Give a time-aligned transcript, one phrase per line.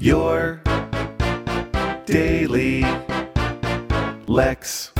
[0.00, 0.62] Your
[2.06, 2.80] daily
[4.26, 4.92] Lex.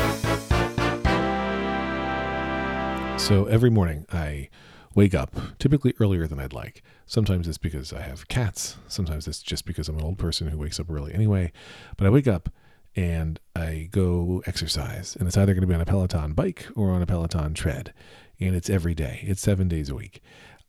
[3.17, 4.51] So every morning I
[4.95, 6.83] wake up, typically earlier than I'd like.
[7.07, 8.77] Sometimes it's because I have cats.
[8.89, 11.51] Sometimes it's just because I'm an old person who wakes up early anyway.
[11.97, 12.51] But I wake up
[12.95, 15.17] and I go exercise.
[15.17, 17.95] And it's either going to be on a Peloton bike or on a Peloton tread.
[18.39, 20.21] And it's every day, it's seven days a week.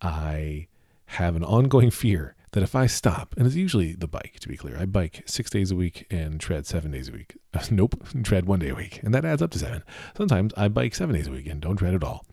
[0.01, 0.67] I
[1.07, 4.57] have an ongoing fear that if I stop, and it's usually the bike, to be
[4.57, 7.37] clear, I bike six days a week and tread seven days a week.
[7.71, 9.83] nope, tread one day a week, and that adds up to seven.
[10.17, 12.25] Sometimes I bike seven days a week and don't tread at all.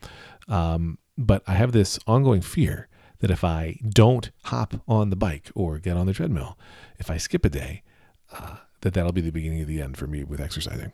[0.48, 2.88] Um, but I have this ongoing fear
[3.20, 6.58] that if I don't hop on the bike or get on the treadmill,
[6.98, 7.82] if I skip a day,
[8.32, 10.92] uh, that that'll be the beginning of the end for me with exercising.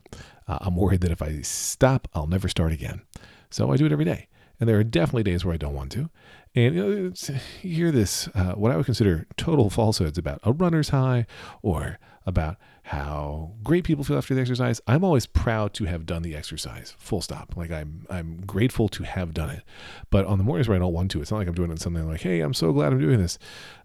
[0.48, 3.02] Uh, I'm worried that if I stop, I'll never start again.
[3.50, 4.28] So I do it every day.
[4.60, 6.10] And there are definitely days where I don't want to.
[6.54, 10.52] And you, know, you hear this, uh, what I would consider total falsehoods about a
[10.52, 11.26] runner's high
[11.62, 14.80] or about how great people feel after the exercise.
[14.86, 17.56] I'm always proud to have done the exercise, full stop.
[17.56, 19.62] Like I'm, I'm grateful to have done it.
[20.10, 21.80] But on the mornings where I don't want to, it's not like I'm doing it
[21.80, 23.38] something like, hey, I'm so glad I'm doing this.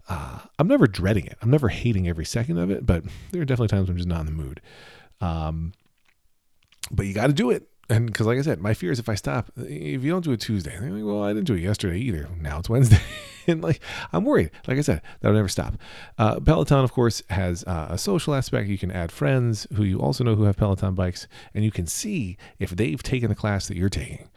[0.08, 1.38] Uh, I'm never dreading it.
[1.42, 4.20] I'm never hating every second of it, but there are definitely times I'm just not
[4.20, 4.60] in the mood.
[5.20, 5.72] Um,
[6.90, 9.08] but you got to do it and because like i said my fear is if
[9.08, 11.98] i stop if you don't do it tuesday like, well i didn't do it yesterday
[11.98, 12.28] either.
[12.40, 13.00] Now it's wednesday.
[13.46, 13.80] And like
[14.12, 14.50] i'm worried.
[14.68, 15.74] Like i said that'll never stop.
[16.18, 18.68] Uh, peloton of course has uh, a social aspect.
[18.68, 21.86] You can add friends who you also know who have peloton bikes and you can
[21.86, 24.28] see if they've taken the class that you're taking.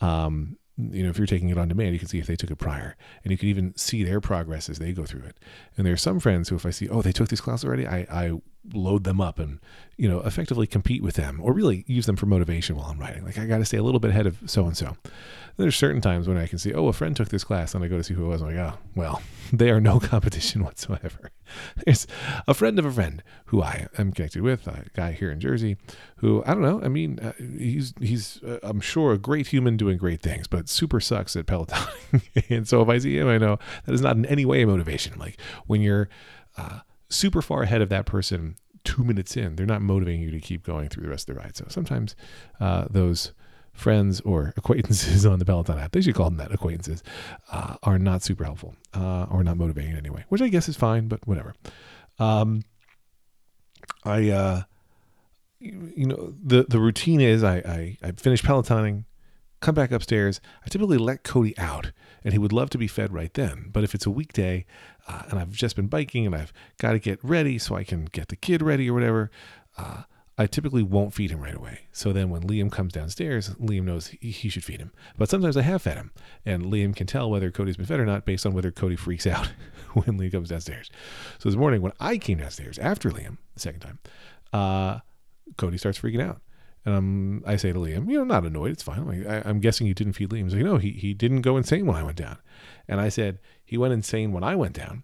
[0.00, 2.50] Um, you know, if you're taking it on demand, you can see if they took
[2.50, 5.36] it prior, and you can even see their progress as they go through it.
[5.76, 7.86] And there are some friends who, if I see, oh, they took this class already,
[7.86, 8.32] I, I
[8.74, 9.60] load them up and
[9.96, 13.24] you know effectively compete with them or really use them for motivation while i'm writing.
[13.24, 14.96] Like i got to stay a little bit ahead of so and so
[15.56, 17.88] there's certain times when i can see oh a friend took this class and i
[17.88, 21.30] go to see who it was I'm like oh well they are no competition whatsoever
[21.84, 22.06] there's
[22.46, 25.76] a friend of a friend who i am connected with a guy here in jersey
[26.16, 29.76] who i don't know i mean uh, he's he's uh, i'm sure a great human
[29.76, 31.86] doing great things but super sucks at peloton
[32.48, 34.66] and so if i see him i know that is not in any way a
[34.66, 36.08] motivation like when you're
[36.56, 39.56] uh, super far ahead of that person two minutes in.
[39.56, 41.56] They're not motivating you to keep going through the rest of the ride.
[41.56, 42.16] So sometimes
[42.58, 43.32] uh, those
[43.78, 47.02] friends or acquaintances on the Peloton app, they should call them that acquaintances,
[47.50, 51.08] uh, are not super helpful uh, or not motivating anyway, which I guess is fine,
[51.08, 51.54] but whatever.
[52.18, 52.62] Um,
[54.04, 54.62] I, uh,
[55.60, 59.04] you know, the, the routine is I, I, I finish Pelotoning,
[59.60, 60.40] come back upstairs.
[60.64, 63.70] I typically let Cody out, and he would love to be fed right then.
[63.72, 64.66] But if it's a weekday
[65.06, 68.04] uh, and I've just been biking and I've got to get ready so I can
[68.06, 69.30] get the kid ready or whatever,
[69.76, 70.02] uh,
[70.40, 71.80] I typically won't feed him right away.
[71.92, 74.92] So then when Liam comes downstairs, Liam knows he, he, should feed him.
[75.16, 76.12] But sometimes I have fed him,
[76.46, 79.26] and Liam can tell whether Cody's been fed or not based on whether Cody freaks
[79.26, 79.50] out
[79.94, 80.90] when Liam comes downstairs.
[81.40, 83.98] So this morning when I came downstairs after Liam the second time,
[84.52, 85.00] uh,
[85.56, 86.40] Cody starts freaking out.
[86.84, 88.70] And I'm, I say to Liam, you know, not annoyed.
[88.70, 89.06] It's fine.
[89.06, 90.44] Like, I, am guessing you didn't feed Liam.
[90.44, 92.38] He's like, no, he, he didn't go insane when I went down.
[92.86, 95.02] And I said, he went insane when I went down.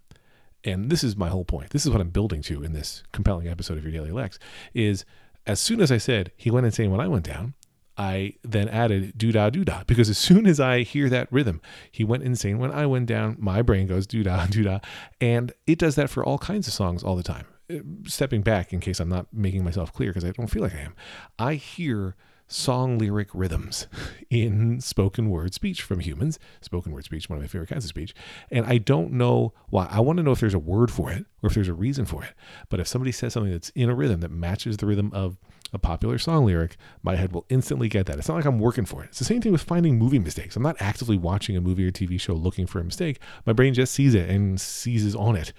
[0.62, 1.71] And this is my whole point.
[1.71, 4.39] This is what I'm building to in this compelling episode of Your Daily Lex
[4.73, 5.05] is
[5.47, 7.55] as soon as I said he went insane when I went down,
[7.97, 11.60] I then added doo da doo da because as soon as I hear that rhythm,
[11.91, 13.37] he went insane when I went down.
[13.38, 14.81] My brain goes doo da doo da,
[15.21, 18.72] and it does that for all kinds of songs all the time uh, stepping back
[18.72, 20.94] in case I'm not making myself clear because I don't feel like I am.
[21.38, 22.16] I hear
[22.47, 23.87] song lyric rhythms
[24.31, 26.38] in spoken word speech from humans.
[26.60, 28.15] Spoken word speech, one of my favorite kinds of speech.
[28.50, 29.88] And I don't know why.
[29.91, 32.05] I want to know if there's a word for it or if there's a reason
[32.05, 32.32] for it.
[32.69, 35.37] But if somebody says something that's in a rhythm that matches the rhythm of
[35.75, 38.19] a popular song lyric, my head will instantly get that.
[38.19, 39.09] It's not like I'm working for it.
[39.09, 40.57] It's the same thing with finding movie mistakes.
[40.57, 43.19] I'm not actively watching a movie or TV show looking for a mistake.
[43.47, 45.53] My brain just sees it and seizes on it.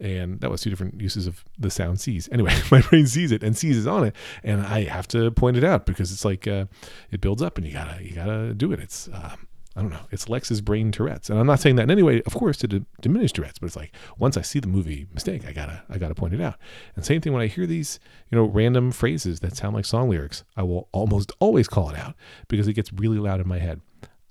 [0.00, 2.28] And that was two different uses of the sound seize.
[2.32, 5.64] Anyway, my brain sees it and seizes on it, and I have to point it
[5.64, 6.66] out because it's like uh,
[7.10, 8.80] it builds up, and you gotta you gotta do it.
[8.80, 9.46] It's um,
[9.80, 10.06] I don't know.
[10.10, 12.68] It's Lex's brain Tourette's, and I'm not saying that in any way, of course, to
[12.68, 13.58] d- diminish Tourette's.
[13.58, 16.40] But it's like once I see the movie mistake, I gotta I gotta point it
[16.42, 16.56] out.
[16.94, 17.98] And same thing when I hear these
[18.30, 21.96] you know random phrases that sound like song lyrics, I will almost always call it
[21.96, 22.14] out
[22.46, 23.80] because it gets really loud in my head.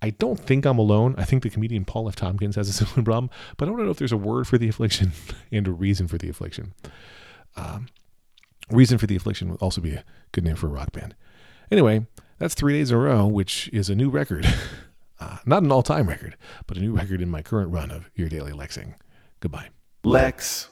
[0.03, 1.15] I don't think I'm alone.
[1.18, 2.15] I think the comedian Paul F.
[2.15, 4.69] Tompkins has a similar problem, but I don't know if there's a word for the
[4.69, 5.13] affliction
[5.51, 6.75] and a reason for the affliction.
[7.56, 7.88] Um,
[8.69, 11.15] reason for the affliction would also be a good name for a rock band.
[11.71, 12.06] Anyway,
[12.38, 14.45] that's three days in a row, which is a new record.
[15.19, 16.38] Uh, not an all time record,
[16.68, 18.95] but a new record in my current run of Your Daily Lexing.
[19.39, 19.69] Goodbye.
[20.04, 20.69] Lex.